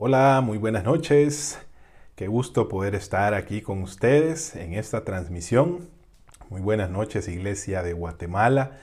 [0.00, 1.58] Hola, muy buenas noches.
[2.14, 5.88] Qué gusto poder estar aquí con ustedes en esta transmisión.
[6.50, 8.78] Muy buenas noches, Iglesia de Guatemala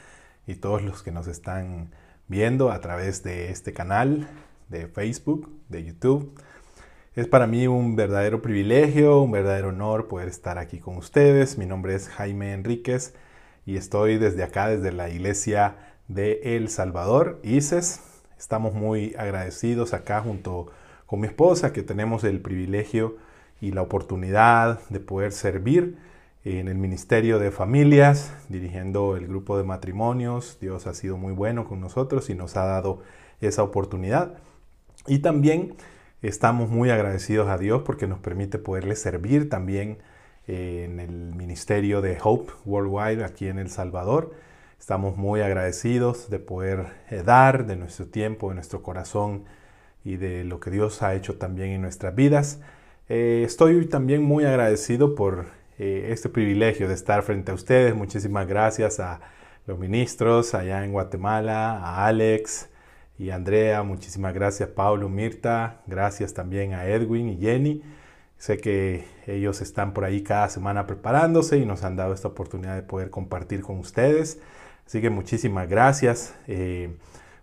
[0.45, 1.89] y todos los que nos están
[2.27, 4.27] viendo a través de este canal
[4.67, 6.37] de Facebook, de YouTube.
[7.15, 11.57] Es para mí un verdadero privilegio, un verdadero honor poder estar aquí con ustedes.
[11.57, 13.13] Mi nombre es Jaime Enríquez
[13.65, 15.77] y estoy desde acá, desde la Iglesia
[16.09, 18.01] de El Salvador, ICES.
[18.37, 20.73] Estamos muy agradecidos acá junto
[21.05, 23.17] con mi esposa que tenemos el privilegio
[23.61, 25.97] y la oportunidad de poder servir
[26.43, 30.57] en el Ministerio de Familias, dirigiendo el grupo de matrimonios.
[30.61, 33.01] Dios ha sido muy bueno con nosotros y nos ha dado
[33.41, 34.37] esa oportunidad.
[35.07, 35.75] Y también
[36.25, 39.99] Estamos muy agradecidos a Dios porque nos permite poderle servir también
[40.47, 44.33] eh, en el ministerio de Hope Worldwide aquí en El Salvador.
[44.79, 49.43] Estamos muy agradecidos de poder eh, dar de nuestro tiempo, de nuestro corazón
[50.05, 52.61] y de lo que Dios ha hecho también en nuestras vidas.
[53.09, 55.47] Eh, estoy también muy agradecido por
[55.77, 57.93] este privilegio de estar frente a ustedes.
[57.93, 59.19] Muchísimas gracias a
[59.67, 62.69] los ministros allá en Guatemala, a Alex,
[63.17, 67.81] y Andrea, muchísimas gracias Pablo, Mirta, gracias también a Edwin y Jenny.
[68.37, 72.75] Sé que ellos están por ahí cada semana preparándose y nos han dado esta oportunidad
[72.75, 74.41] de poder compartir con ustedes.
[74.85, 76.97] Así que muchísimas gracias eh,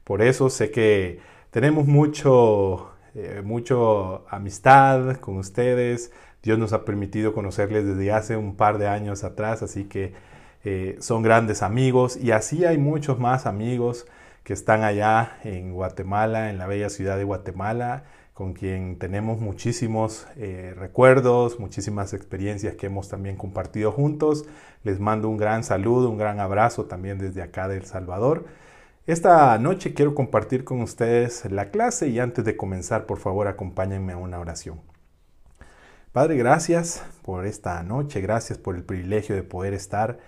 [0.05, 0.51] por eso.
[0.51, 1.21] Sé que
[1.53, 6.11] tenemos mucho, eh, mucho amistad con ustedes.
[6.43, 10.15] Dios nos ha permitido conocerles desde hace un par de años atrás, así que
[10.65, 14.07] eh, son grandes amigos y así hay muchos más amigos
[14.45, 20.27] que están allá en Guatemala, en la bella ciudad de Guatemala, con quien tenemos muchísimos
[20.37, 24.47] eh, recuerdos, muchísimas experiencias que hemos también compartido juntos.
[24.85, 28.47] Les mando un gran saludo, un gran abrazo también desde acá de El Salvador.
[29.05, 34.13] Esta noche quiero compartir con ustedes la clase y antes de comenzar, por favor, acompáñenme
[34.13, 34.81] a una oración.
[36.13, 40.21] Padre, gracias por esta noche, gracias por el privilegio de poder estar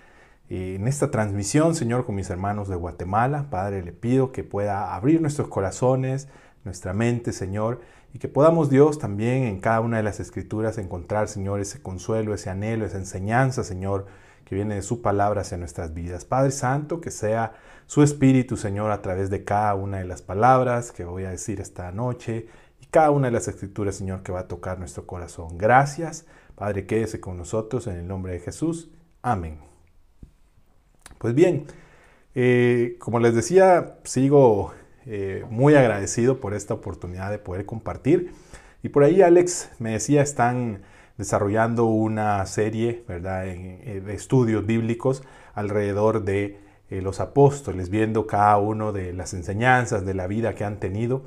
[0.48, 3.46] en esta transmisión, Señor, con mis hermanos de Guatemala.
[3.48, 6.26] Padre, le pido que pueda abrir nuestros corazones,
[6.64, 7.80] nuestra mente, Señor,
[8.12, 12.34] y que podamos, Dios, también en cada una de las escrituras encontrar, Señor, ese consuelo,
[12.34, 14.06] ese anhelo, esa enseñanza, Señor,
[14.44, 16.24] que viene de su palabra hacia nuestras vidas.
[16.24, 17.54] Padre Santo, que sea
[17.86, 21.60] su Espíritu, Señor, a través de cada una de las palabras que voy a decir
[21.60, 22.46] esta noche
[22.80, 25.58] y cada una de las escrituras, Señor, que va a tocar nuestro corazón.
[25.58, 28.90] Gracias, Padre, quédese con nosotros en el nombre de Jesús.
[29.22, 29.58] Amén.
[31.18, 31.66] Pues bien,
[32.34, 34.72] eh, como les decía, sigo
[35.06, 38.32] eh, muy agradecido por esta oportunidad de poder compartir.
[38.82, 40.82] Y por ahí Alex me decía, están
[41.18, 43.46] desarrollando una serie ¿verdad?
[43.46, 45.22] Eh, de estudios bíblicos
[45.54, 50.78] alrededor de los apóstoles, viendo cada uno de las enseñanzas de la vida que han
[50.78, 51.22] tenido.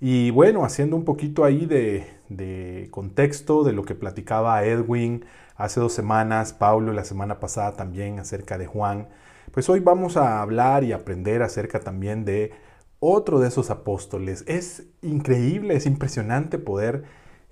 [0.00, 5.24] Y bueno, haciendo un poquito ahí de, de contexto de lo que platicaba Edwin
[5.56, 9.08] hace dos semanas, Pablo la semana pasada también acerca de Juan
[9.50, 12.52] pues hoy vamos a hablar y aprender acerca también de
[13.00, 14.44] otro de esos apóstoles.
[14.46, 17.04] Es increíble, es impresionante poder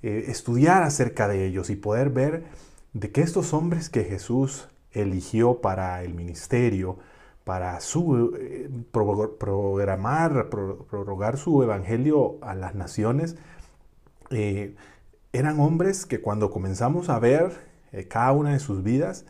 [0.02, 2.44] eh, estudiar acerca de ellos y poder ver
[2.92, 6.98] de que estos hombres que Jesús eligió para el ministerio,
[7.44, 13.36] para su eh, programar, prorrogar su evangelio a las naciones,
[14.30, 14.74] eh,
[15.32, 17.52] eran hombres que cuando comenzamos a ver
[18.08, 19.24] cada una de sus vidas,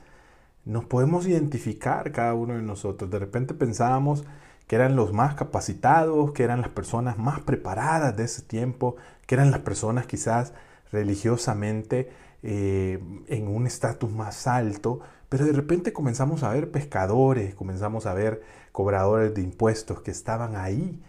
[0.65, 3.11] nos podemos identificar cada uno de nosotros.
[3.11, 4.25] De repente pensábamos
[4.67, 8.97] que eran los más capacitados, que eran las personas más preparadas de ese tiempo,
[9.27, 10.53] que eran las personas quizás
[10.93, 12.11] religiosamente
[12.43, 18.15] eh, en un estatus más alto, pero de repente comenzamos a ver pescadores, comenzamos a
[18.15, 21.03] ver cobradores de impuestos que estaban ahí,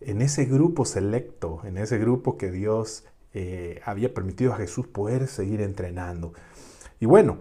[0.00, 5.28] en ese grupo selecto, en ese grupo que Dios eh, había permitido a Jesús poder
[5.28, 6.34] seguir entrenando.
[7.00, 7.38] Y bueno,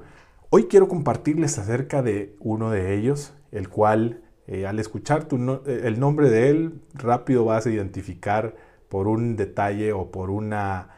[0.55, 5.99] Hoy quiero compartirles acerca de uno de ellos, el cual eh, al escuchar eh, el
[5.99, 8.55] nombre de él rápido vas a identificar
[8.89, 10.89] por un detalle o por una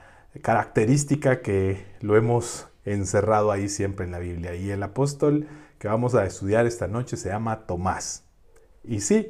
[0.41, 4.55] característica que lo hemos encerrado ahí siempre en la Biblia.
[4.55, 5.47] Y el apóstol
[5.79, 8.25] que vamos a estudiar esta noche se llama Tomás.
[8.83, 9.29] Y sí,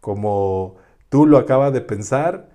[0.00, 0.76] como
[1.08, 2.50] tú lo acabas de pensar,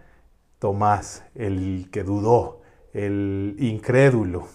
[0.60, 2.62] Tomás, el que dudó,
[2.94, 4.48] el incrédulo,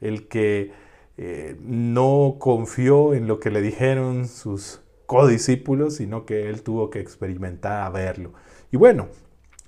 [0.00, 0.72] el que
[1.16, 7.00] eh, no confió en lo que le dijeron sus codiscípulos, sino que él tuvo que
[7.00, 8.32] experimentar a verlo.
[8.70, 9.08] Y bueno,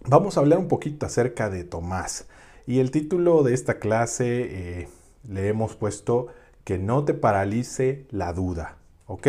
[0.06, 2.26] vamos a hablar un poquito acerca de Tomás.
[2.66, 4.88] Y el título de esta clase eh,
[5.28, 6.28] le hemos puesto
[6.64, 9.28] que no te paralice la duda, ¿ok?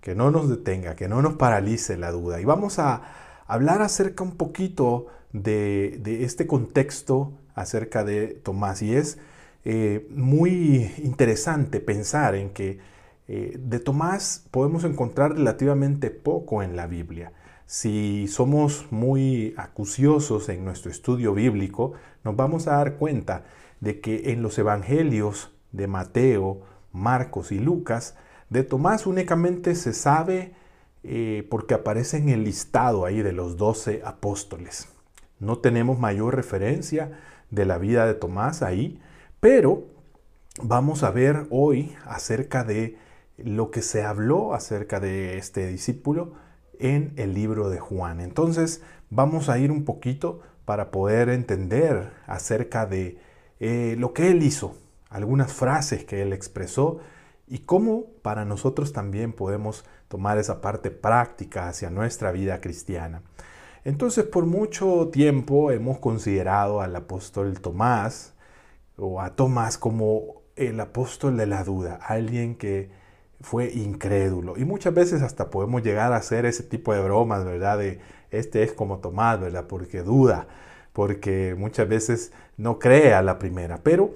[0.00, 2.40] Que no nos detenga, que no nos paralice la duda.
[2.40, 3.02] Y vamos a
[3.46, 9.18] hablar acerca un poquito de, de este contexto acerca de Tomás y es
[9.64, 12.78] eh, muy interesante pensar en que
[13.28, 17.32] eh, de Tomás podemos encontrar relativamente poco en la Biblia.
[17.66, 23.44] Si somos muy acuciosos en nuestro estudio bíblico, nos vamos a dar cuenta
[23.80, 26.60] de que en los evangelios de Mateo,
[26.92, 28.16] Marcos y Lucas,
[28.50, 30.54] de Tomás únicamente se sabe
[31.02, 34.88] eh, porque aparece en el listado ahí de los doce apóstoles.
[35.40, 37.18] No tenemos mayor referencia
[37.50, 39.00] de la vida de Tomás ahí,
[39.40, 39.84] pero
[40.62, 42.96] vamos a ver hoy acerca de
[43.38, 46.32] lo que se habló acerca de este discípulo
[46.78, 48.20] en el libro de Juan.
[48.20, 53.18] Entonces vamos a ir un poquito para poder entender acerca de
[53.60, 54.76] eh, lo que él hizo,
[55.10, 56.98] algunas frases que él expresó
[57.46, 63.22] y cómo para nosotros también podemos tomar esa parte práctica hacia nuestra vida cristiana.
[63.84, 68.34] Entonces por mucho tiempo hemos considerado al apóstol Tomás
[68.96, 72.90] o a Tomás como el apóstol de la duda, alguien que
[73.40, 74.56] fue incrédulo.
[74.56, 77.78] Y muchas veces hasta podemos llegar a hacer ese tipo de bromas, ¿verdad?
[77.78, 78.00] De
[78.30, 79.66] este es como Tomás, ¿verdad?
[79.68, 80.48] Porque duda,
[80.92, 83.78] porque muchas veces no cree a la primera.
[83.82, 84.10] Pero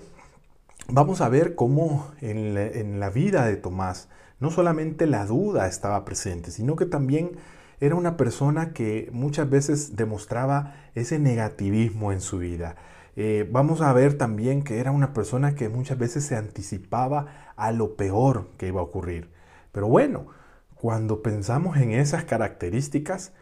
[0.89, 4.09] vamos a ver cómo en la, vida de Tomás
[4.39, 7.33] no solamente la duda estaba presente, sino que también
[7.81, 12.77] era una persona que muchas veces demostraba ese negativismo en su vida.
[13.23, 17.71] Eh, vamos a ver también que era una persona que muchas veces se anticipaba a
[17.73, 19.31] lo peor que iba a ocurrir.
[19.73, 20.29] Pero bueno,
[20.75, 23.33] cuando pensamos en esas características,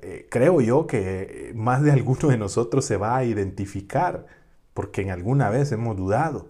[0.00, 4.26] eh, creo yo que más de alguno de nosotros se va a identificar,
[4.72, 6.48] porque en alguna vez hemos dudado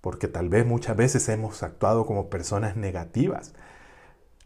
[0.00, 3.52] porque tal vez muchas veces hemos actuado como personas negativas.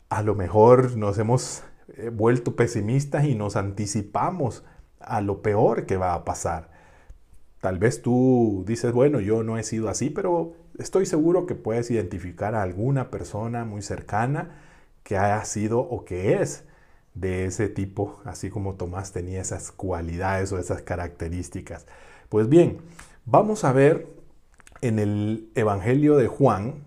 [0.09, 1.63] A lo mejor nos hemos
[1.97, 4.65] eh, vuelto pesimistas y nos anticipamos
[5.01, 6.72] a lo peor que va a pasar.
[7.63, 11.93] Tal vez tú dices, bueno, yo no he sido así, pero estoy seguro que puedes
[11.93, 14.61] identificar a alguna persona muy cercana
[15.05, 16.65] que haya sido o que es
[17.15, 21.87] de ese tipo, así como Tomás tenía esas cualidades o esas características.
[22.29, 22.79] Pues bien,
[23.27, 24.09] vamos a ver
[24.81, 26.83] en el Evangelio de Juan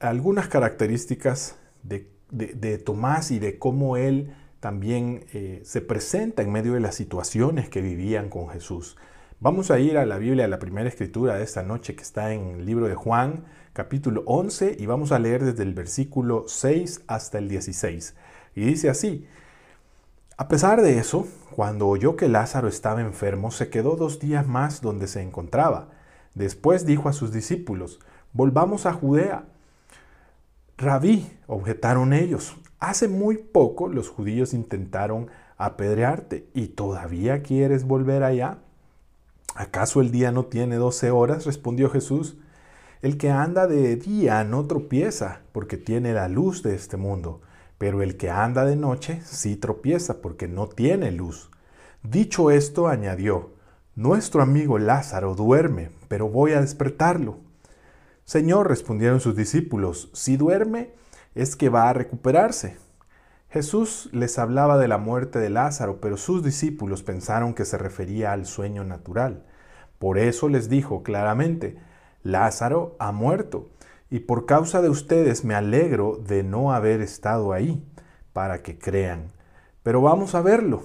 [0.00, 6.80] algunas características de, Tomás y de cómo él también eh, se presenta en medio de
[6.80, 8.98] las situaciones que vivían con Jesús.
[9.40, 12.32] Vamos a ir a la Biblia, a la primera escritura de esta noche que está
[12.32, 17.02] en el libro de Juan, capítulo 11, y vamos a leer desde el versículo 6
[17.06, 18.16] hasta el 16.
[18.56, 19.28] Y dice así,
[20.36, 24.80] a pesar de eso, cuando oyó que Lázaro estaba enfermo, se quedó dos días más
[24.80, 25.90] donde se encontraba.
[26.34, 28.00] Después dijo a sus discípulos,
[28.32, 29.44] volvamos a Judea.
[30.76, 38.58] Rabí, objetaron ellos, hace muy poco los judíos intentaron apedrearte y todavía quieres volver allá.
[39.54, 41.46] ¿Acaso el día no tiene doce horas?
[41.46, 42.36] respondió Jesús.
[43.02, 47.40] El que anda de día no tropieza porque tiene la luz de este mundo,
[47.78, 51.50] pero el que anda de noche sí tropieza porque no tiene luz.
[52.02, 53.50] Dicho esto, añadió,
[53.94, 57.38] nuestro amigo Lázaro duerme, pero voy a despertarlo.
[58.24, 60.92] Señor, respondieron sus discípulos, si duerme
[61.34, 62.76] es que va a recuperarse.
[63.50, 68.32] Jesús les hablaba de la muerte de Lázaro, pero sus discípulos pensaron que se refería
[68.32, 69.46] al sueño natural.
[69.98, 71.78] Por eso les dijo claramente,
[72.22, 73.70] Lázaro ha muerto,
[74.10, 77.82] y por causa de ustedes me alegro de no haber estado ahí,
[78.34, 79.32] para que crean.
[79.82, 80.82] Pero vamos a verlo.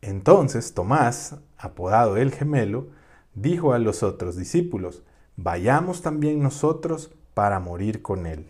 [0.00, 2.90] Entonces Tomás, apodado el gemelo,
[3.34, 5.02] dijo a los otros discípulos,
[5.36, 8.46] vayamos también nosotros para morir con él.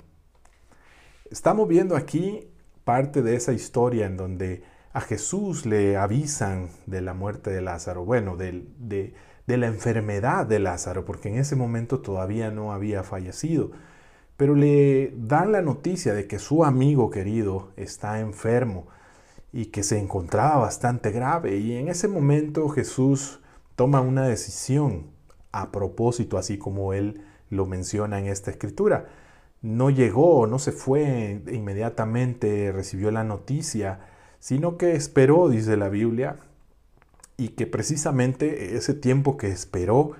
[1.30, 2.52] Estamos viendo aquí
[2.86, 4.62] parte de esa historia en donde
[4.92, 9.12] a Jesús le avisan de la muerte de Lázaro, bueno, de,
[9.48, 13.72] la enfermedad de Lázaro, porque en ese momento todavía no había fallecido,
[14.36, 18.86] pero le dan la noticia de que su amigo querido está enfermo
[19.52, 21.56] y que se encontraba bastante grave.
[21.56, 23.40] Y en ese momento Jesús
[23.74, 25.10] toma una decisión
[25.50, 29.06] a propósito, así como él lo menciona en esta escritura.
[29.66, 33.98] No llegó, no se fue inmediatamente, recibió la noticia,
[34.38, 36.36] sino que esperó, dice la Biblia,
[37.36, 40.12] y que precisamente ese tiempo que esperó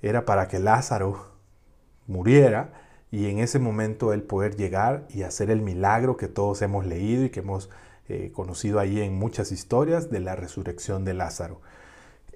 [0.00, 1.26] era para que Lázaro
[2.06, 2.72] muriera
[3.10, 7.24] y en ese momento él poder llegar y hacer el milagro que todos hemos leído
[7.24, 7.70] y que hemos
[8.08, 11.60] eh, conocido ahí en muchas historias de la resurrección de Lázaro.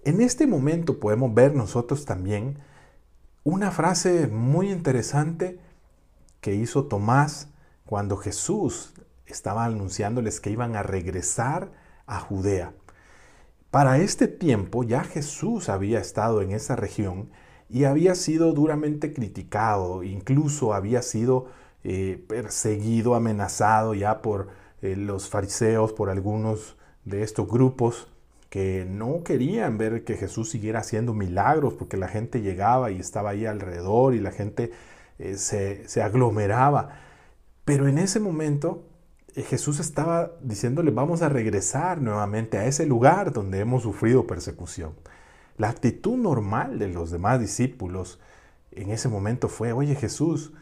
[0.02, 2.58] En este momento podemos ver nosotros también
[3.44, 5.60] una frase muy interesante
[6.48, 7.50] que hizo Tomás
[7.84, 8.94] cuando Jesús
[9.26, 11.72] estaba anunciándoles que iban a regresar
[12.06, 12.72] a Judea.
[13.70, 17.28] Para este tiempo ya Jesús había estado en esa región
[17.68, 21.48] y había sido duramente criticado, incluso había sido
[21.84, 24.48] eh, perseguido, amenazado ya por
[24.80, 28.08] eh, los fariseos, por algunos de estos grupos
[28.48, 33.30] que no querían ver que Jesús siguiera haciendo milagros, porque la gente llegaba y estaba
[33.30, 34.72] ahí alrededor y la gente
[35.18, 37.00] eh, se, aglomeraba.
[37.64, 38.84] Pero en ese momento
[39.34, 44.94] eh, Jesús estaba diciéndole, vamos a regresar nuevamente a ese lugar donde hemos sufrido persecución.
[45.56, 48.20] La actitud normal de los demás discípulos
[48.70, 50.52] en ese momento fue, oye Jesús,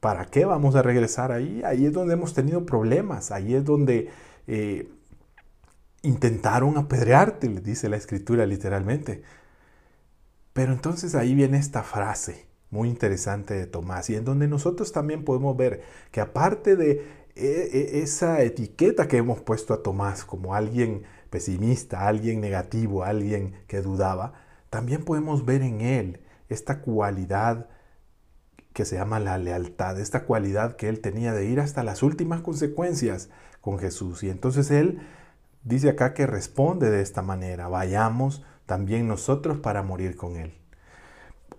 [0.00, 1.62] ¿para qué vamos a regresar ahí?
[1.64, 4.10] Ahí es donde hemos tenido problemas, ahí es donde
[4.46, 4.88] eh,
[6.02, 9.22] intentaron apedrearte, le dice la escritura literalmente.
[10.52, 15.24] Pero entonces ahí viene esta frase muy interesante de Tomás y en donde nosotros también
[15.24, 20.54] podemos ver que aparte de e, e, esa etiqueta que hemos puesto a Tomás como
[20.54, 24.34] alguien pesimista, alguien negativo, alguien que dudaba,
[24.70, 27.68] también podemos ver en él esta cualidad
[28.72, 32.42] que se llama la lealtad, esta cualidad que él tenía de ir hasta las últimas
[32.42, 33.28] consecuencias
[33.60, 34.22] con Jesús.
[34.22, 35.00] Y entonces él
[35.64, 40.54] dice acá que responde de esta manera, vayamos también nosotros para morir con Él.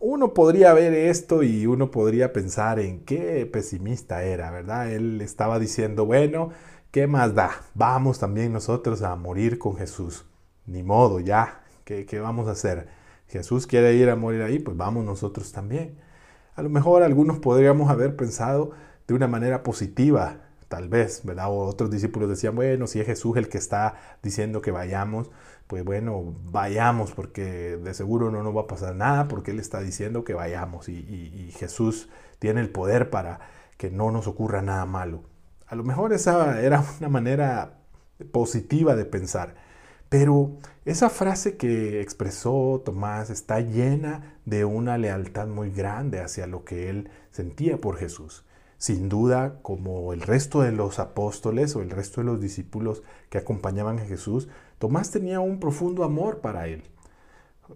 [0.01, 4.89] Uno podría ver esto y uno podría pensar en qué pesimista era, ¿verdad?
[4.91, 6.51] Él estaba diciendo, bueno,
[6.91, 7.51] ¿qué más da?
[7.73, 10.25] Vamos también nosotros a morir con Jesús.
[10.65, 12.87] Ni modo, ya, ¿qué, qué vamos a hacer?
[13.27, 15.97] Jesús quiere ir a morir ahí, pues vamos nosotros también.
[16.55, 18.71] A lo mejor algunos podríamos haber pensado
[19.05, 21.49] de una manera positiva tal vez, ¿verdad?
[21.49, 25.29] O otros discípulos decían, bueno, si es Jesús el que está diciendo que vayamos,
[25.67, 29.81] pues bueno, vayamos porque de seguro no nos va a pasar nada porque Él está
[29.81, 32.09] diciendo que vayamos y, Jesús
[32.39, 33.41] tiene el poder para
[33.77, 35.23] que no nos ocurra nada malo.
[35.67, 37.79] A lo mejor esa era una manera
[38.31, 39.55] positiva de pensar,
[40.07, 46.63] pero esa frase que expresó Tomás está llena de una lealtad muy grande hacia lo
[46.63, 48.43] que él sentía por Jesús.
[48.79, 53.37] Sin duda, como el resto de los apóstoles o el resto de los discípulos que
[53.37, 56.85] acompañaban a Jesús, Tomás tenía un profundo amor para él.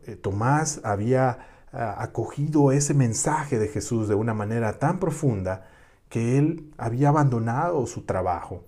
[0.05, 1.39] Eh, Tomás había
[1.74, 5.67] ah, acogido ese mensaje de Jesús de una manera tan profunda
[6.07, 8.63] que él había abandonado su trabajo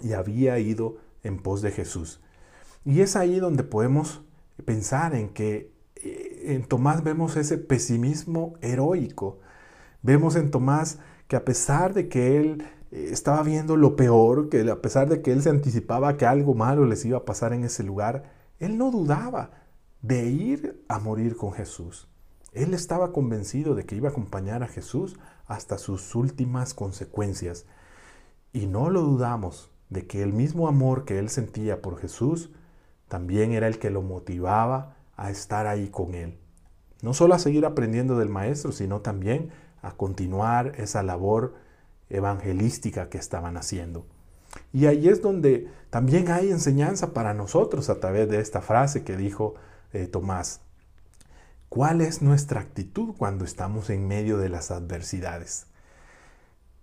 [0.00, 2.22] y había ido en pos de Jesús.
[2.86, 4.22] Y es ahí donde podemos
[4.64, 9.40] pensar en que eh, en Tomás vemos ese pesimismo heroico.
[10.00, 14.68] Vemos en Tomás que a pesar de que él eh, estaba viendo lo peor, que
[14.70, 17.64] a pesar de que él se anticipaba que algo malo les iba a pasar en
[17.64, 19.50] ese lugar, él no dudaba
[20.02, 22.08] de ir a morir con Jesús.
[22.52, 27.66] Él estaba convencido de que iba a acompañar a Jesús hasta sus últimas consecuencias.
[28.52, 32.50] Y no lo dudamos de que el mismo amor que él sentía por Jesús
[33.08, 36.38] también era el que lo motivaba a estar ahí con él.
[37.02, 39.50] No solo a seguir aprendiendo del Maestro, sino también
[39.86, 41.54] a continuar esa labor
[42.10, 44.06] evangelística que estaban haciendo.
[44.72, 49.16] Y ahí es donde también hay enseñanza para nosotros a través de esta frase que
[49.16, 49.54] dijo
[49.92, 50.60] eh, Tomás.
[51.68, 55.66] ¿Cuál es nuestra actitud cuando estamos en medio de las adversidades?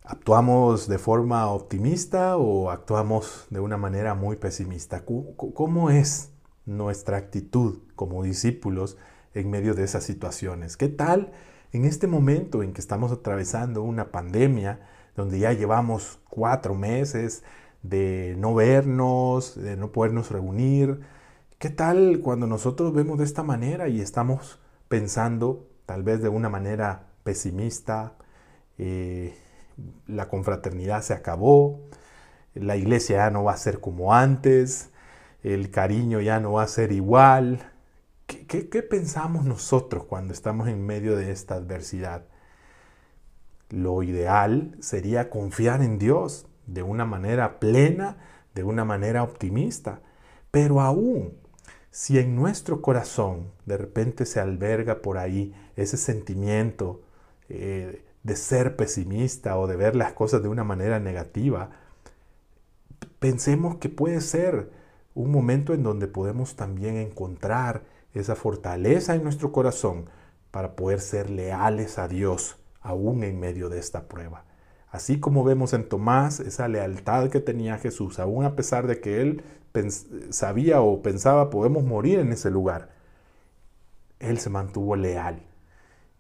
[0.04, 5.04] ¿Actuamos de forma optimista o actuamos de una manera muy pesimista?
[5.06, 6.32] ¿Cómo es
[6.66, 8.98] nuestra actitud como discípulos
[9.34, 10.76] en medio de esas situaciones?
[10.78, 11.32] ¿Qué tal
[11.74, 14.80] en este momento en que estamos atravesando una pandemia,
[15.16, 17.44] donde ya llevamos cuatro meses
[17.82, 21.02] de no vernos, de no podernos reunir,
[21.58, 26.48] ¿qué tal cuando nosotros vemos de esta manera y estamos pensando tal vez de una
[26.48, 28.14] manera pesimista,
[28.78, 29.36] eh,
[30.08, 31.82] la confraternidad se acabó,
[32.54, 34.92] la iglesia ya no va a ser como antes,
[35.42, 37.73] el cariño ya no va a ser igual,
[38.26, 42.26] ¿Qué, pensamos nosotros cuando estamos en medio de esta adversidad?
[43.70, 48.18] Lo ideal sería confiar en Dios de una manera plena,
[48.54, 50.02] de una manera optimista.
[50.52, 51.34] Pero aún
[51.92, 57.02] si en nuestro corazón de repente se alberga por ahí ese sentimiento
[57.50, 61.72] eh, de ser pesimista o de ver las cosas de una manera negativa,
[63.20, 64.72] pensemos que puede ser
[65.14, 70.10] un momento en donde podemos también encontrar esa fortaleza en nuestro corazón
[70.52, 74.46] para poder ser leales a Dios aún en medio de esta prueba.
[74.90, 79.22] Así como vemos en Tomás esa lealtad que tenía Jesús, aún a pesar de que
[79.22, 79.44] él
[80.30, 82.90] sabía o pensaba podemos morir en ese lugar,
[84.20, 85.42] él se mantuvo leal.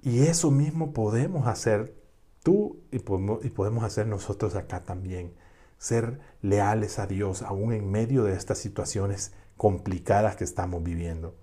[0.02, 1.96] Y eso mismo podemos hacer
[2.44, 5.34] tú y podemos, hacer nosotros acá también.
[5.78, 11.36] Ser leales a Dios aún en medio de estas situaciones complicadas que estamos viviendo.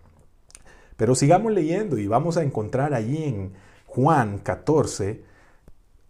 [1.00, 3.54] Pero sigamos leyendo y vamos a encontrar allí en
[3.86, 5.24] Juan 14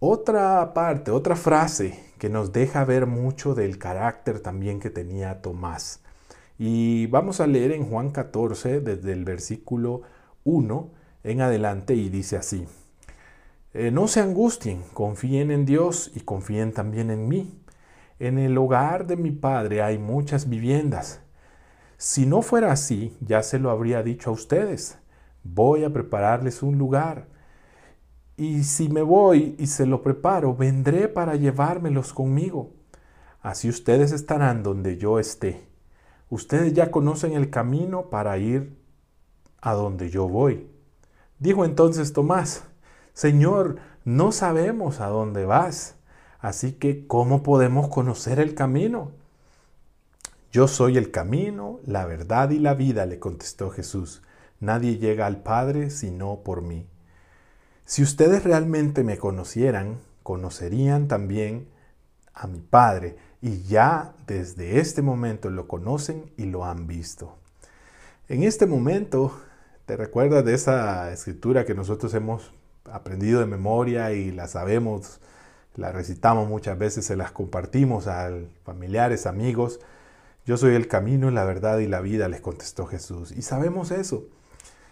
[0.00, 6.02] otra parte, otra frase que nos deja ver mucho del carácter también que tenía Tomás.
[6.59, 10.02] Y vamos a leer en Juan 14 desde el versículo
[10.42, 10.90] 1
[11.23, 12.66] en adelante y dice así.
[13.75, 17.62] Eh, no se angustien, confíen en Dios y confíen también en mí.
[18.18, 21.20] En el hogar de mi Padre hay muchas viviendas.
[22.02, 24.99] Si no fuera así, ya se lo habría dicho a ustedes.
[25.45, 27.26] Voy a prepararles un lugar.
[28.38, 32.71] Y si me voy y se lo preparo, vendré para llevármelos conmigo.
[33.42, 35.69] Así ustedes estarán donde yo esté.
[36.30, 38.78] Ustedes ya conocen el camino para ir
[39.61, 40.71] a donde yo voy.
[41.38, 42.64] Dijo entonces Tomás,
[43.12, 43.76] Señor,
[44.07, 45.97] no sabemos a dónde vas,
[46.38, 49.19] así que ¿cómo podemos conocer el camino?
[50.52, 54.23] Yo soy el camino, la verdad y la vida, le contestó Jesús.
[54.59, 56.88] Nadie llega al Padre sino por mí.
[57.85, 61.69] Si ustedes realmente me conocieran, conocerían también
[62.35, 67.37] a mi Padre, y ya desde este momento lo conocen y lo han visto.
[68.28, 69.40] En este momento,
[69.87, 72.52] ¿te recuerdas de esa escritura que nosotros hemos
[72.90, 75.21] aprendido de memoria y la sabemos,
[75.76, 78.30] la recitamos muchas veces, se las compartimos a
[78.64, 79.80] familiares, amigos?
[80.50, 83.30] Yo soy el camino, la verdad y la vida, les contestó Jesús.
[83.30, 84.26] Y sabemos eso.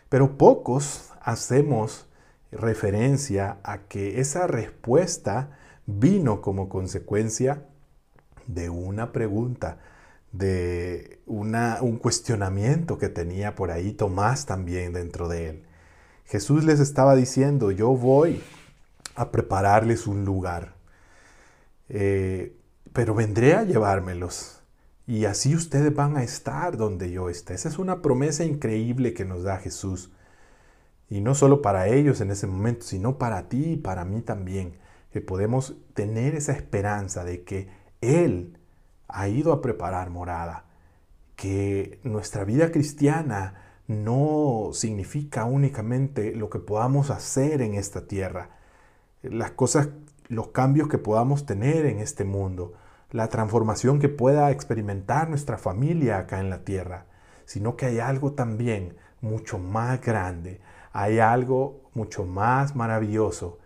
[0.08, 2.06] Pero pocos hacemos
[2.52, 7.66] referencia a que esa respuesta vino como consecuencia
[8.46, 9.80] de una pregunta,
[10.30, 15.66] de una, un cuestionamiento que tenía por ahí Tomás también dentro de él.
[16.26, 18.40] Jesús les estaba diciendo, yo voy
[19.16, 20.76] a prepararles un lugar,
[21.88, 22.56] eh,
[22.92, 24.57] pero vendré a llevármelos.
[25.08, 27.54] Y así ustedes van a estar donde yo esté.
[27.54, 30.12] Esa es una promesa increíble que nos da Jesús.
[31.08, 34.76] Y no solo para ellos en ese momento, sino para ti y para mí también,
[35.10, 37.70] que podemos tener esa esperanza de que
[38.02, 38.58] Él
[39.08, 40.66] ha ido a preparar morada,
[41.36, 48.50] que nuestra vida cristiana no significa únicamente lo que podamos hacer en esta tierra,
[49.22, 49.88] las cosas,
[50.28, 52.74] los cambios que podamos tener en este mundo,
[53.10, 57.06] la transformación que pueda experimentar nuestra familia acá en la tierra,
[57.44, 60.60] sino que hay algo también mucho más grande,
[60.92, 63.58] hay algo mucho más maravilloso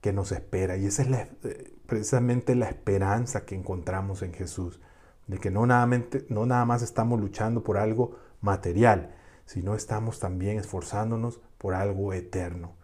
[0.00, 0.76] que nos espera.
[0.76, 1.08] Y esa es
[1.44, 4.80] eh, precisamente la esperanza que encontramos en Jesús,
[5.26, 11.40] de que no no nada más estamos luchando por algo material, sino estamos también esforzándonos
[11.58, 12.74] por algo eterno.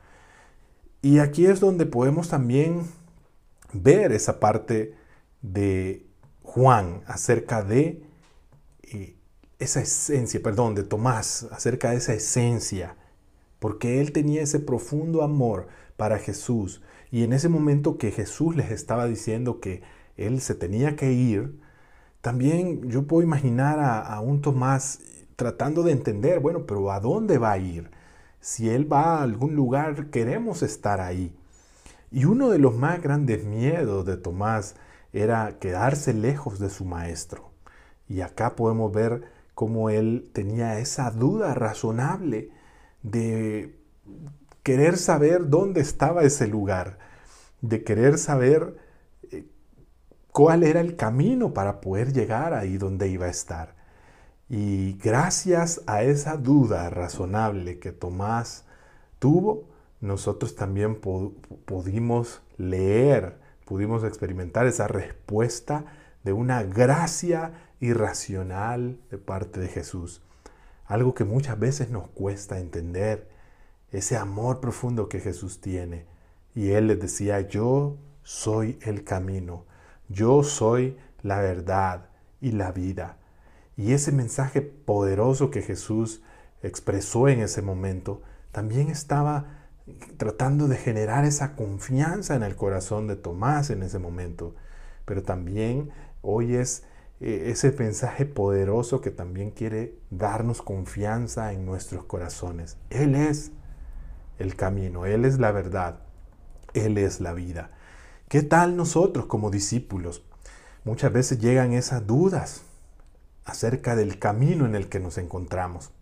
[1.03, 2.83] Y aquí es donde podemos también
[3.73, 4.95] ver esa parte
[5.52, 6.06] de
[6.42, 8.02] Juan acerca de
[8.82, 9.16] eh,
[9.59, 12.96] esa esencia, perdón, de Tomás, acerca de esa esencia
[13.59, 16.82] porque él tenía ese profundo amor para Jesús.
[17.11, 19.82] Y en ese momento que Jesús les estaba diciendo que
[20.16, 21.59] él se tenía que ir,
[22.20, 25.00] también yo puedo imaginar a, un Tomás
[25.37, 27.90] tratando de entender, bueno, pero ¿a dónde va a ir?
[28.40, 31.35] Si él va a algún lugar, queremos estar ahí.
[32.11, 34.76] Y uno de los más grandes miedos de Tomás
[35.16, 37.50] era quedarse lejos de su maestro.
[38.09, 39.22] Y acá podemos ver
[39.55, 42.50] cómo él tenía esa duda razonable
[43.02, 43.79] de
[44.62, 46.98] querer saber dónde estaba ese lugar,
[47.61, 48.76] de querer saber
[49.31, 49.46] eh,
[50.33, 53.76] cuál era el camino para poder llegar ahí donde iba a estar.
[54.48, 58.64] Y gracias a esa duda razonable que Tomás
[59.18, 59.68] tuvo,
[60.00, 65.85] nosotros también pudimos leer, pudimos experimentar esa respuesta
[66.24, 70.22] de una gracia irracional de parte de Jesús
[70.87, 73.29] algo que muchas veces nos cuesta entender,
[73.90, 76.07] ese amor profundo que Jesús tiene.
[76.55, 79.64] Y Él les decía, yo soy el camino,
[80.09, 82.09] yo soy la verdad
[82.40, 83.18] y la vida.
[83.76, 86.22] Y ese mensaje poderoso que Jesús
[86.62, 89.65] expresó en ese momento, también estaba
[90.16, 94.55] tratando de generar esa confianza en el corazón de Tomás en ese momento.
[95.05, 95.90] Pero también
[96.22, 96.85] hoy es
[97.20, 102.77] e, ese mensaje poderoso que también quiere darnos confianza en nuestros corazones.
[102.90, 103.53] Él es
[104.38, 106.01] el camino, Él es la verdad,
[106.75, 107.70] Él es la vida.
[108.29, 110.25] ¿Qué tal nosotros como discípulos?
[110.85, 112.62] Muchas veces llegan esas dudas
[113.44, 115.92] acerca del camino en el que nos encontramos,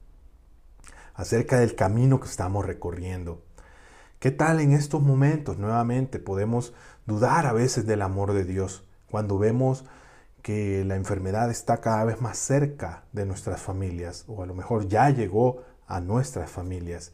[1.15, 3.44] acerca del camino que estamos recorriendo.
[4.19, 6.73] ¿Qué tal en estos momentos nuevamente podemos
[7.07, 9.85] dudar a veces del amor de Dios cuando vemos
[10.41, 14.89] que la enfermedad está cada vez más cerca de nuestras familias o a lo mejor
[14.89, 17.13] ya llegó a nuestras familias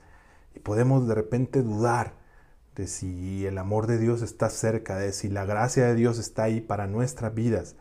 [0.55, 2.15] y podemos de repente dudar
[2.77, 6.45] de si el amor de Dios está cerca, de si la gracia de Dios está
[6.45, 7.75] ahí para nuestras vidas.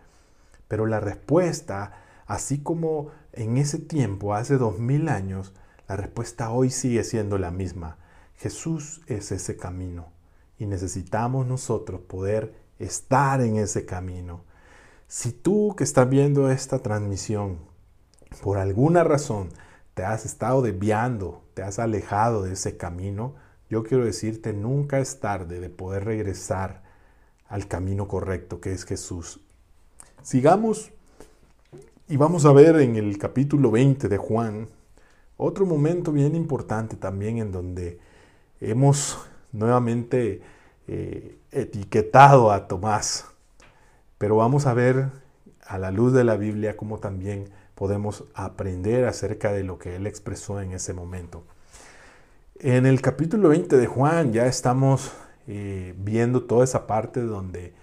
[0.68, 1.94] Pero la respuesta,
[2.26, 5.54] así como en ese tiempo, hace dos mil años,
[5.88, 7.99] la respuesta hoy sigue siendo la misma.
[8.40, 10.14] Jesús es ese camino
[10.58, 14.46] y necesitamos nosotros poder estar en ese camino.
[15.08, 17.60] Si tú que estás viendo esta transmisión,
[18.42, 19.50] por alguna razón
[19.94, 23.36] te has estado desviando, te has alejado de ese camino,
[23.70, 26.84] yo quiero decirte, nunca es tarde de poder regresar
[27.50, 29.42] al camino correcto que es Jesús.
[30.22, 30.94] Sigamos
[32.08, 34.70] y vamos a ver en el capítulo 20 de Juan
[35.36, 38.00] otro momento bien importante también en donde
[38.62, 39.20] hemos
[39.52, 40.42] nuevamente
[40.88, 43.30] eh, etiquetado a Tomás
[44.20, 45.08] pero vamos a ver
[45.66, 50.06] a la luz de la Biblia cómo también podemos aprender acerca de lo que él
[50.08, 51.46] expresó en ese momento.
[52.60, 55.14] En el capítulo 20 de Juan ya estamos
[55.48, 57.74] eh, viendo toda esa parte donde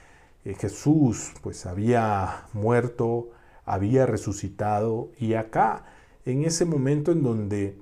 [0.45, 3.31] eh, Jesús pues había muerto,
[3.65, 5.87] había resucitado y acá
[6.27, 7.79] en ese momento en donde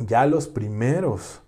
[0.00, 1.42] ya los primeros,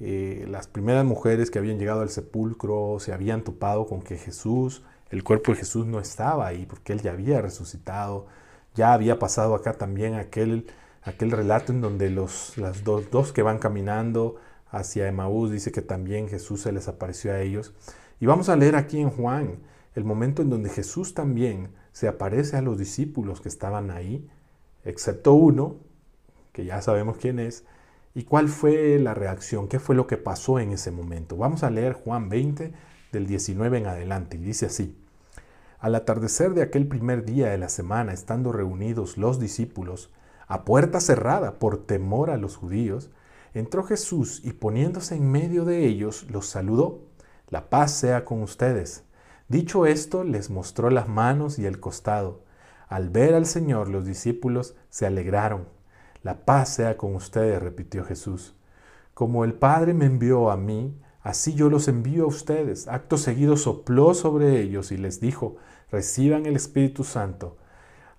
[0.00, 4.82] eh, las primeras mujeres que habían llegado al sepulcro se habían topado con que Jesús
[5.14, 8.26] el cuerpo de Jesús no estaba ahí porque Él ya había resucitado.
[8.74, 10.66] Ya había pasado acá también aquel,
[11.02, 14.36] aquel relato en donde los las dos, dos que van caminando
[14.68, 17.74] hacia Emaús dice que también Jesús se les apareció a ellos.
[18.18, 19.60] Y vamos a leer aquí en Juan
[19.94, 24.28] el momento en donde Jesús también se aparece a los discípulos que estaban ahí,
[24.84, 25.76] excepto uno,
[26.52, 27.64] que ya sabemos quién es,
[28.14, 31.36] y cuál fue la reacción, qué fue lo que pasó en ese momento.
[31.36, 32.72] Vamos a leer Juan 20
[33.10, 34.96] del 19 en adelante y dice así.
[35.80, 40.10] Al atardecer de aquel primer día de la semana, estando reunidos los discípulos,
[40.46, 43.10] a puerta cerrada por temor a los judíos,
[43.52, 47.02] entró Jesús y poniéndose en medio de ellos, los saludó.
[47.50, 49.04] La paz sea con ustedes.
[49.48, 52.44] Dicho esto, les mostró las manos y el costado.
[52.88, 55.73] Al ver al Señor, los discípulos se alegraron.
[56.24, 58.54] La paz sea con ustedes, repitió Jesús.
[59.12, 62.88] Como el Padre me envió a mí, así yo los envío a ustedes.
[62.88, 65.56] Acto seguido sopló sobre ellos y les dijo,
[65.92, 67.58] reciban el Espíritu Santo.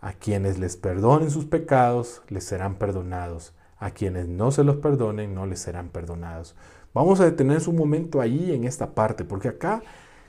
[0.01, 3.55] A quienes les perdonen sus pecados, les serán perdonados.
[3.79, 6.55] A quienes no se los perdonen, no les serán perdonados.
[6.93, 9.81] Vamos a detenernos un momento ahí en esta parte, porque acá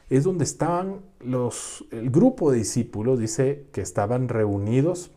[0.08, 5.10] es donde estaban los, el grupo de discípulos, dice que estaban reunidos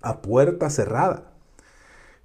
[0.00, 1.27] a puerta cerrada.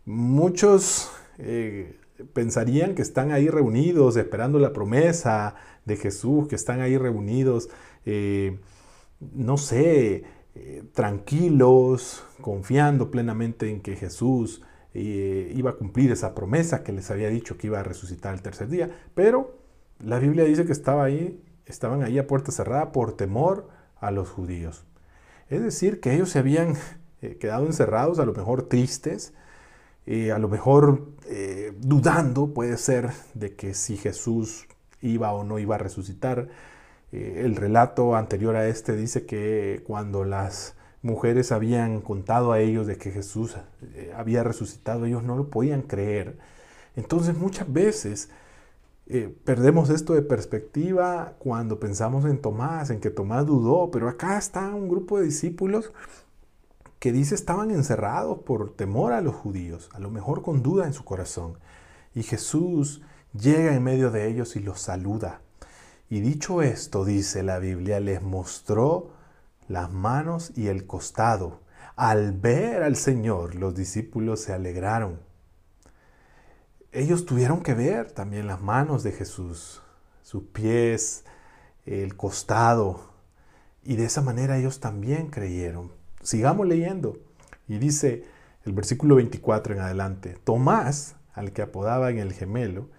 [0.06, 1.98] Muchos eh,
[2.34, 7.70] pensarían que están ahí reunidos esperando la promesa de Jesús, que están ahí reunidos
[8.06, 8.60] eh,
[9.34, 14.62] no sé, eh, tranquilos, confiando plenamente en que Jesús
[14.96, 18.68] iba a cumplir esa promesa que les había dicho que iba a resucitar el tercer
[18.68, 18.92] día.
[19.16, 19.58] Pero
[20.00, 24.86] la Biblia dice que estaban ahí a puerta cerrada por temor a los judíos.
[25.50, 26.76] Es decir, que ellos se habían
[27.40, 29.34] quedado encerrados, a lo mejor tristes,
[30.06, 31.08] a lo mejor
[31.80, 34.68] dudando, puede ser, de que si Jesús
[35.04, 36.48] iba o no iba a resucitar.
[37.12, 42.88] Eh, el relato anterior a este dice que cuando las mujeres habían contado a ellos
[42.88, 43.56] de que Jesús
[43.94, 46.38] eh, había resucitado, ellos no lo podían creer.
[46.96, 48.30] Entonces muchas veces
[49.08, 54.38] eh, perdemos esto de perspectiva cuando pensamos en Tomás, en que Tomás dudó, pero acá
[54.38, 55.92] está un grupo de discípulos
[57.04, 60.94] que dice estaban encerrados por temor a los judíos, a lo mejor con duda en
[60.94, 61.58] su corazón.
[62.16, 63.02] Y Jesús
[63.34, 65.42] llega en medio de ellos y los saluda.
[66.10, 69.12] Y dicho esto, dice la Biblia, les mostró
[69.68, 71.60] las manos y el costado.
[71.98, 75.20] Al ver al Señor, los discípulos se alegraron.
[76.94, 79.82] Ellos tuvieron que ver también las manos de Jesús,
[80.22, 81.26] sus pies,
[81.86, 83.10] el costado,
[83.84, 86.02] y de esa manera ellos también creyeron.
[86.24, 87.20] Sigamos leyendo.
[87.68, 88.24] Y dice
[88.66, 92.90] el versículo 24 en adelante, Tomás, al que apodaban el gemelo,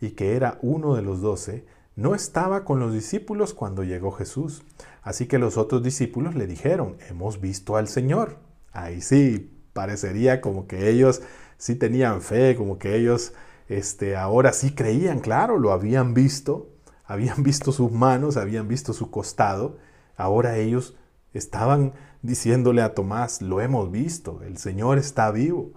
[0.00, 1.64] y que era uno de los doce,
[1.96, 4.62] no estaba con los discípulos cuando llegó Jesús.
[5.02, 8.38] Así que los otros discípulos le dijeron, hemos visto al Señor.
[8.72, 11.22] Ahí sí, parecería como que ellos
[11.56, 13.32] sí tenían fe, como que ellos
[13.68, 16.70] este, ahora sí creían, claro, lo habían visto,
[17.04, 19.78] habían visto sus manos, habían visto su costado.
[20.16, 20.96] Ahora ellos
[21.34, 21.92] estaban
[22.22, 25.70] diciéndole a Tomás, lo hemos visto, el Señor está vivo.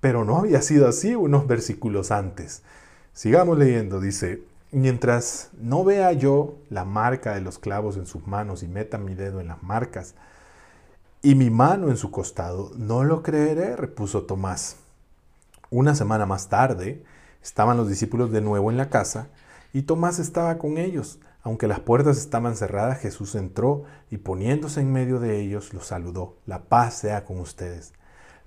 [0.00, 2.62] Pero no había sido así unos versículos antes.
[3.14, 8.62] Sigamos leyendo, dice, mientras no vea yo la marca de los clavos en sus manos
[8.62, 10.14] y meta mi dedo en las marcas
[11.24, 14.76] y mi mano en su costado, no lo creeré, repuso Tomás.
[15.70, 17.02] Una semana más tarde,
[17.42, 19.28] estaban los discípulos de nuevo en la casa
[19.72, 21.18] y Tomás estaba con ellos.
[21.44, 26.38] Aunque las puertas estaban cerradas, Jesús entró y poniéndose en medio de ellos, los saludó.
[26.46, 27.92] La paz sea con ustedes.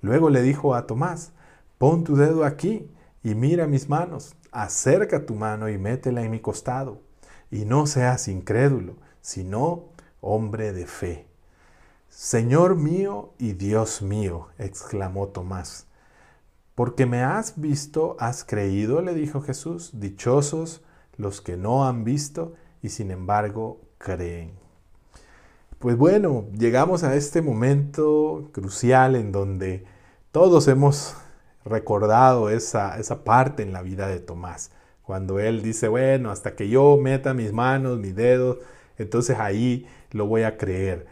[0.02, 1.30] Luego le dijo a Tomás,
[1.78, 2.90] pon tu dedo aquí
[3.22, 7.00] y mira mis manos acerca tu mano y métela en mi costado,
[7.52, 11.28] y no seas incrédulo, sino hombre de fe.
[12.08, 15.86] Señor mío y Dios mío, exclamó Tomás.
[16.74, 20.82] Porque me has visto, has creído, le dijo Jesús, dichosos
[21.16, 24.52] los que no han visto y sin embargo creen.
[25.78, 29.84] Pues bueno, llegamos a este momento crucial en donde
[30.32, 31.14] todos hemos
[31.64, 36.68] recordado esa, esa parte en la vida de Tomás, cuando él dice, bueno, hasta que
[36.68, 38.58] yo meta mis manos, mis dedos,
[38.96, 41.06] entonces ahí lo voy a creer.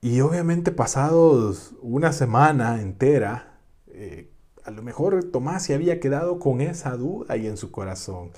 [0.00, 3.58] Y obviamente pasados una semana entera,
[3.88, 4.30] eh,
[4.64, 8.32] a lo mejor Tomás se había quedado con esa duda ahí en su corazón,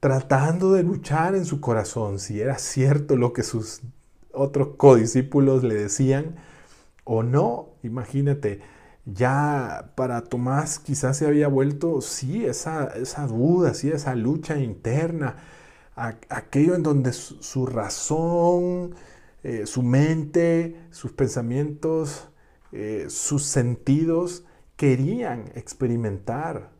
[0.00, 3.80] tratando de luchar en su corazón si era cierto lo que sus
[4.32, 6.36] otros codiscípulos le decían
[7.04, 7.70] o no.
[7.82, 8.60] Imagínate,
[9.04, 15.36] ya para Tomás quizás se había vuelto, sí, esa, esa duda, sí, esa lucha interna,
[15.96, 18.94] aquello en donde su, razón,
[19.42, 22.28] eh, su mente, sus pensamientos,
[22.72, 24.44] eh, sus sentidos
[24.76, 26.70] querían experimentar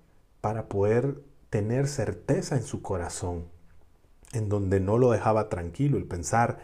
[0.40, 3.46] para poder tener certeza en su corazón,
[4.32, 6.58] en donde no lo dejaba tranquilo el pensar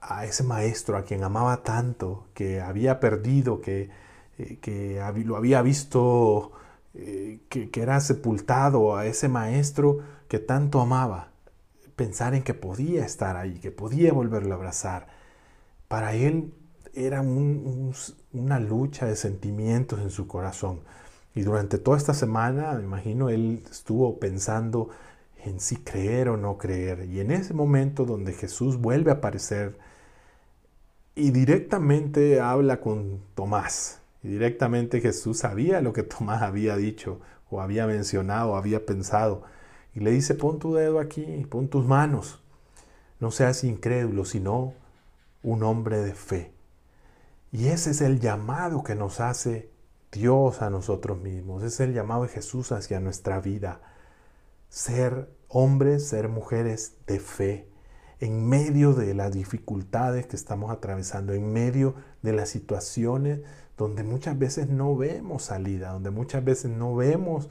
[0.00, 3.90] a ese maestro a quien amaba tanto, que había perdido, que
[4.38, 6.52] eh, que lo había visto,
[6.94, 11.32] eh, que, era sepultado a ese maestro que tanto amaba.
[11.96, 15.08] Pensar en que podía estar ahí, que podía volverlo a abrazar.
[15.88, 16.54] Para él
[16.94, 20.80] era una lucha de sentimientos en su corazón.
[21.34, 24.90] Y durante toda esta semana, me imagino, él estuvo pensando
[25.44, 27.06] en si creer o no creer.
[27.06, 29.78] Y en ese momento donde Jesús vuelve a aparecer
[31.14, 37.60] y directamente habla con Tomás, y directamente Jesús sabía lo que Tomás había dicho o
[37.60, 39.42] había mencionado, o había pensado.
[39.94, 42.40] Y le dice, pon tu dedo aquí, pon tus manos.
[43.20, 44.72] No seas incrédulo, sino
[45.42, 46.50] un hombre de fe.
[47.50, 49.68] Y ese es el llamado que nos hace
[50.12, 51.62] Dios a nosotros mismos.
[51.62, 53.80] Es el llamado de Jesús hacia nuestra vida.
[54.68, 57.68] Ser hombres, ser mujeres de fe.
[58.20, 63.40] En medio de las dificultades que estamos atravesando, en medio de las situaciones
[63.76, 67.50] donde muchas veces no vemos salida, donde muchas veces no vemos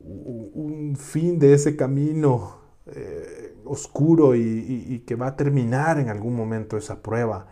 [0.00, 6.76] un fin de ese camino eh, oscuro y, que va a terminar en algún momento
[6.76, 7.46] esa prueba.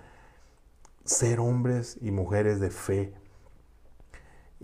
[1.04, 3.14] Ser hombres y mujeres de fe.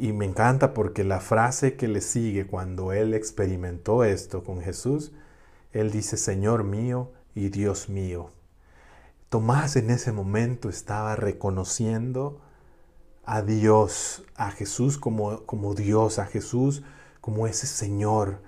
[0.00, 5.10] Y me encanta porque la frase que le sigue cuando él experimentó esto con Jesús,
[5.72, 8.30] él dice, Señor mío y Dios mío.
[9.28, 12.40] Tomás en ese momento estaba reconociendo
[13.24, 16.84] a Dios, a Jesús como, como Dios, a Jesús
[17.20, 18.40] como ese Señor.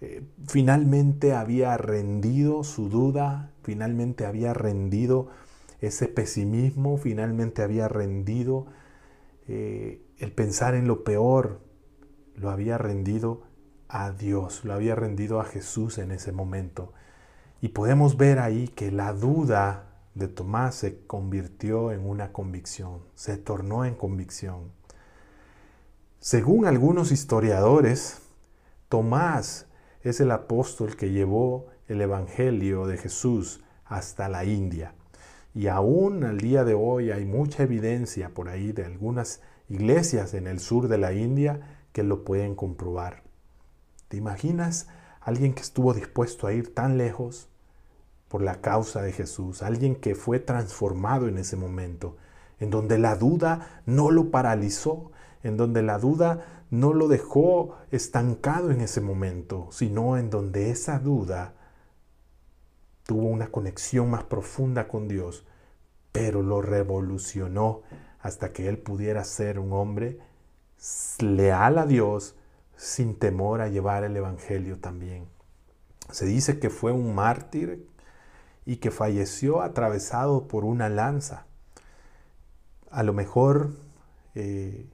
[0.00, 5.28] Eh, finalmente había rendido su duda, finalmente había rendido
[5.82, 8.66] ese pesimismo, finalmente había rendido
[9.48, 11.60] eh, el pensar en lo peor,
[12.36, 13.42] lo había rendido
[13.88, 16.92] a Dios, lo había rendido a Jesús en ese momento.
[17.60, 23.36] Y podemos ver ahí que la duda de Tomás se convirtió en una convicción, se
[23.36, 24.72] tornó en convicción.
[26.20, 28.22] Según algunos historiadores,
[28.88, 29.66] Tomás
[30.02, 34.94] es el apóstol que llevó el Evangelio de Jesús hasta la India.
[35.54, 40.48] Y aún al día de hoy hay mucha evidencia por ahí de algunas iglesias en
[40.48, 43.22] el sur de la India que lo pueden comprobar.
[44.08, 44.88] ¿Te imaginas
[45.20, 47.48] alguien que estuvo dispuesto a ir tan lejos
[48.28, 52.16] por la causa de Jesús, alguien que fue transformado en ese momento,
[52.58, 55.12] en donde la duda no lo paralizó,
[55.44, 60.98] en donde la duda no lo dejó estancado en ese momento, sino en donde esa
[60.98, 61.54] duda
[63.04, 65.46] tuvo una conexión más profunda con Dios,
[66.12, 67.82] pero lo revolucionó
[68.20, 70.18] hasta que él pudiera ser un hombre
[71.20, 72.36] leal a Dios
[72.76, 75.28] sin temor a llevar el Evangelio también.
[76.10, 77.88] Se dice que fue un mártir
[78.66, 81.46] y que falleció atravesado por una lanza.
[82.90, 83.72] A lo mejor
[84.34, 84.86] eh,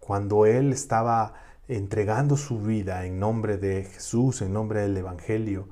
[0.00, 1.34] cuando él estaba
[1.68, 5.68] entregando su vida en nombre de Jesús, en nombre del Evangelio,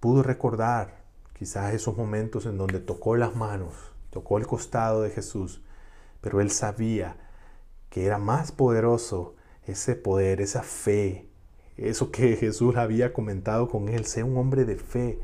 [0.00, 3.74] pudo recordar quizás esos momentos en donde tocó las manos,
[4.10, 5.62] tocó el costado de Jesús,
[6.20, 7.16] pero él sabía
[7.90, 11.28] que era más poderoso ese poder, esa fe,
[11.76, 15.20] eso que Jesús había comentado con él, sea un hombre de fe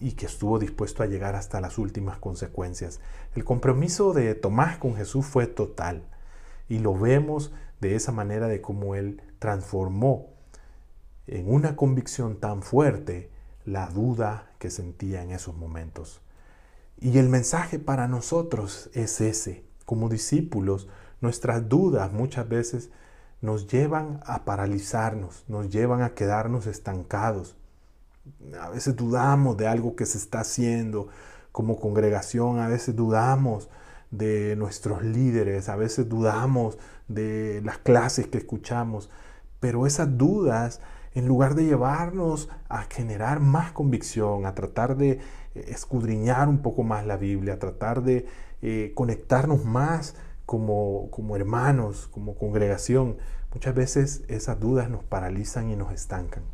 [0.00, 3.00] y que estuvo dispuesto a llegar hasta las últimas consecuencias.
[3.34, 6.04] El compromiso de Tomás con Jesús fue total
[6.68, 10.30] y lo vemos de esa manera de cómo él transformó
[11.26, 13.30] en una convicción tan fuerte
[13.70, 16.20] la duda que sentía en esos momentos.
[17.00, 19.64] Y el mensaje para nosotros es ese.
[19.84, 20.88] Como discípulos,
[21.20, 22.90] nuestras dudas muchas veces
[23.40, 27.56] nos llevan a paralizarnos, nos llevan a quedarnos estancados.
[28.60, 31.08] A veces dudamos de algo que se está haciendo
[31.52, 33.68] como congregación, a veces dudamos
[34.10, 39.10] de nuestros líderes, a veces dudamos de las clases que escuchamos,
[39.60, 40.80] pero esas dudas,
[41.18, 45.20] en lugar de llevarnos a generar más convicción, a tratar de eh,
[45.66, 48.26] escudriñar un poco más la Biblia, a tratar de
[48.62, 50.14] eh, conectarnos más
[50.46, 53.18] como, como hermanos, como congregación,
[53.52, 56.44] muchas veces esas dudas nos paralizan y nos estancan.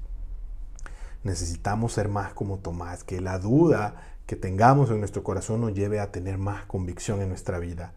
[1.25, 3.97] Necesitamos ser más como Tomás, que la duda
[4.27, 7.93] que tengamos en nuestro corazón nos lleve a tener más convicción en nuestra vida.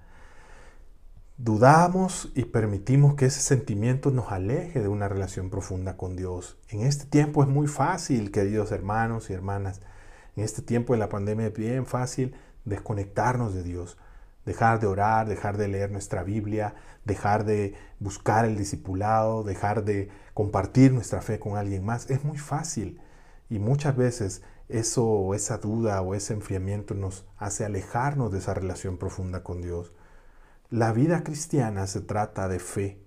[1.39, 6.58] Dudamos y permitimos que ese sentimiento nos aleje de una relación profunda con Dios.
[6.69, 9.82] En este tiempo es muy fácil, queridos hermanos y hermanas,
[10.36, 12.34] en este tiempo de la pandemia es bien fácil
[12.65, 14.00] desconectarnos de Dios,
[14.47, 16.73] dejar de orar, dejar de leer nuestra Biblia,
[17.06, 22.10] dejar de buscar el discipulado, dejar de compartir nuestra fe con alguien más.
[22.10, 23.00] Es muy fácil
[23.47, 28.97] y muchas veces eso, esa duda o ese enfriamiento nos hace alejarnos de esa relación
[28.97, 29.93] profunda con Dios.
[30.70, 33.00] La vida cristiana se trata de fe,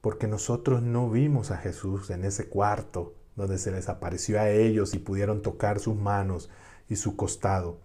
[0.00, 4.94] porque nosotros no vimos a Jesús en ese cuarto donde se les apareció a ellos
[4.94, 6.48] y pudieron tocar sus manos
[6.88, 7.78] y su costado,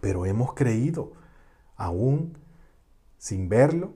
[0.00, 1.12] pero hemos creído
[1.76, 2.38] aún
[3.18, 3.92] sin verlo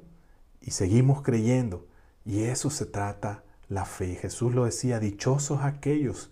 [0.61, 1.87] y seguimos creyendo.
[2.27, 4.17] Y eso se trata la fe.
[4.17, 6.31] Jesús lo decía, dichosos aquellos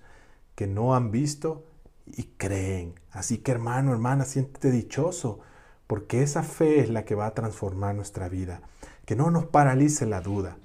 [0.55, 1.65] que no han visto
[2.05, 3.01] y creen.
[3.13, 5.41] Así que hermano, hermana, siéntete dichoso,
[5.91, 8.61] porque esa fe es la que va a transformar nuestra vida.
[9.07, 10.57] Que no nos paralice la duda.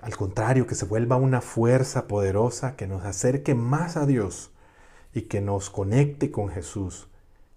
[0.00, 4.50] Al contrario, que se vuelva una fuerza poderosa que nos acerque más a Dios
[5.14, 7.06] y que nos conecte con Jesús,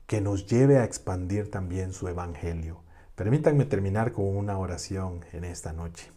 [0.05, 2.83] que nos lleve a expandir también su evangelio.
[3.15, 6.11] Permítanme terminar con una oración en esta noche.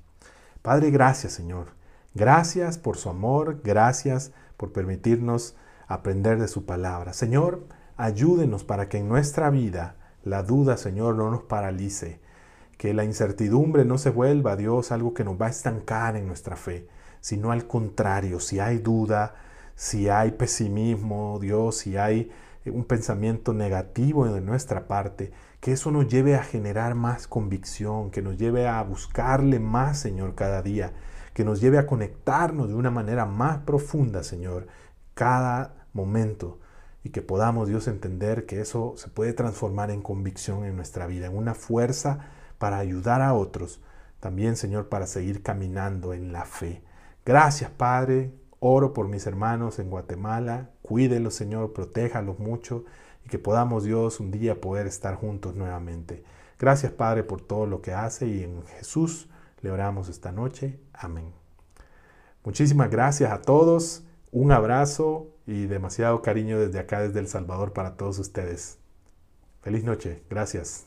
[0.60, 1.68] Padre, gracias Señor.
[2.12, 5.56] Gracias por su amor, gracias por permitirnos
[5.88, 7.14] aprender de su palabra.
[7.14, 7.64] Señor,
[7.96, 12.20] ayúdenos para que en nuestra vida la duda, Señor, no nos paralice,
[12.78, 16.56] que la incertidumbre no se vuelva, Dios, algo que nos va a estancar en nuestra
[16.56, 16.88] fe,
[17.20, 19.34] sino al contrario, si hay duda,
[19.76, 22.30] si hay pesimismo, Dios, si hay
[22.66, 28.22] un pensamiento negativo de nuestra parte, que eso nos lleve a generar más convicción, que
[28.22, 30.92] nos lleve a buscarle más, Señor, cada día,
[31.34, 34.66] que nos lleve a conectarnos de una manera más profunda, Señor,
[35.14, 36.58] cada momento
[37.04, 41.26] y que podamos, Dios, entender que eso se puede transformar en convicción en nuestra vida,
[41.26, 43.82] en una fuerza para ayudar a otros,
[44.20, 46.82] también, Señor, para seguir caminando en la fe.
[47.26, 48.32] Gracias, Padre.
[48.58, 50.70] Oro por mis hermanos en Guatemala.
[50.80, 52.86] Cuídelos, Señor, protéjalos mucho
[53.22, 56.24] y que podamos, Dios, un día poder estar juntos nuevamente.
[56.58, 59.28] Gracias, Padre, por todo lo que hace y en Jesús
[59.60, 60.80] le oramos esta noche.
[60.94, 61.34] Amén.
[62.44, 64.04] Muchísimas gracias a todos.
[64.32, 68.78] Un abrazo y demasiado cariño desde acá, desde El Salvador, para todos ustedes.
[69.62, 70.22] Feliz noche.
[70.28, 70.86] Gracias.